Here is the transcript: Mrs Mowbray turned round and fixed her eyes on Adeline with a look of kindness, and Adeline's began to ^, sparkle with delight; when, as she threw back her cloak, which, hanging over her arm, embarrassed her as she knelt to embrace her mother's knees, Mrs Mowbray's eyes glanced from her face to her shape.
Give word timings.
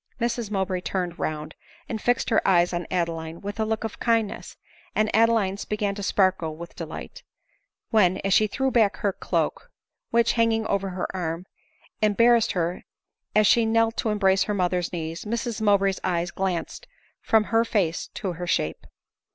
Mrs 0.19 0.49
Mowbray 0.49 0.81
turned 0.81 1.19
round 1.19 1.53
and 1.87 2.01
fixed 2.01 2.31
her 2.31 2.41
eyes 2.43 2.73
on 2.73 2.87
Adeline 2.89 3.39
with 3.39 3.59
a 3.59 3.65
look 3.65 3.83
of 3.83 3.99
kindness, 3.99 4.57
and 4.95 5.15
Adeline's 5.15 5.63
began 5.63 5.93
to 5.93 6.01
^, 6.01 6.03
sparkle 6.03 6.55
with 6.57 6.73
delight; 6.75 7.21
when, 7.91 8.17
as 8.25 8.33
she 8.33 8.47
threw 8.47 8.71
back 8.71 8.95
her 8.97 9.13
cloak, 9.13 9.69
which, 10.09 10.31
hanging 10.31 10.65
over 10.65 10.89
her 10.89 11.07
arm, 11.15 11.45
embarrassed 12.01 12.53
her 12.53 12.83
as 13.35 13.45
she 13.45 13.63
knelt 13.63 13.95
to 13.97 14.09
embrace 14.09 14.45
her 14.45 14.55
mother's 14.55 14.91
knees, 14.91 15.23
Mrs 15.23 15.61
Mowbray's 15.61 15.99
eyes 16.03 16.31
glanced 16.31 16.87
from 17.21 17.43
her 17.53 17.63
face 17.63 18.07
to 18.15 18.31
her 18.33 18.47
shape. 18.47 18.87